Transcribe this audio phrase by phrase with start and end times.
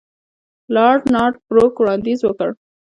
[0.75, 2.49] لارډ نارت بروک وړاندیز وکړ.